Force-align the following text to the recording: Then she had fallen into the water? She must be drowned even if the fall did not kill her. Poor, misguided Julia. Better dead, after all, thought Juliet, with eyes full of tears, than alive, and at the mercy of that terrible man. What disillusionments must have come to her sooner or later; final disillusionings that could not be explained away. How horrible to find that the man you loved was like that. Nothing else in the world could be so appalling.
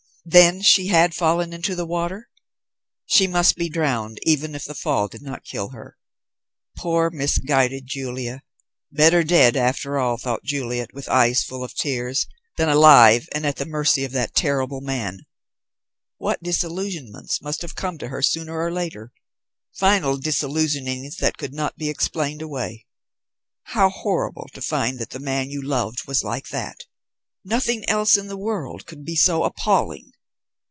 Then 0.23 0.61
she 0.61 0.85
had 0.87 1.15
fallen 1.15 1.51
into 1.51 1.73
the 1.75 1.85
water? 1.85 2.29
She 3.07 3.25
must 3.25 3.55
be 3.55 3.69
drowned 3.69 4.19
even 4.21 4.53
if 4.53 4.65
the 4.65 4.75
fall 4.75 5.07
did 5.07 5.23
not 5.23 5.43
kill 5.43 5.69
her. 5.69 5.97
Poor, 6.77 7.09
misguided 7.09 7.87
Julia. 7.87 8.43
Better 8.91 9.23
dead, 9.23 9.55
after 9.57 9.97
all, 9.97 10.17
thought 10.17 10.43
Juliet, 10.43 10.91
with 10.93 11.09
eyes 11.09 11.41
full 11.41 11.63
of 11.63 11.73
tears, 11.73 12.27
than 12.55 12.69
alive, 12.69 13.27
and 13.33 13.47
at 13.47 13.55
the 13.55 13.65
mercy 13.65 14.05
of 14.05 14.11
that 14.11 14.35
terrible 14.35 14.79
man. 14.79 15.21
What 16.17 16.43
disillusionments 16.43 17.41
must 17.41 17.63
have 17.63 17.73
come 17.73 17.97
to 17.97 18.09
her 18.09 18.21
sooner 18.21 18.59
or 18.61 18.71
later; 18.71 19.11
final 19.73 20.17
disillusionings 20.17 21.17
that 21.17 21.39
could 21.39 21.55
not 21.55 21.77
be 21.79 21.89
explained 21.89 22.43
away. 22.43 22.85
How 23.63 23.89
horrible 23.89 24.47
to 24.53 24.61
find 24.61 24.99
that 24.99 25.09
the 25.09 25.19
man 25.19 25.49
you 25.49 25.63
loved 25.63 26.05
was 26.07 26.23
like 26.23 26.49
that. 26.49 26.85
Nothing 27.43 27.83
else 27.89 28.17
in 28.17 28.27
the 28.27 28.37
world 28.37 28.85
could 28.85 29.03
be 29.03 29.15
so 29.15 29.43
appalling. 29.43 30.11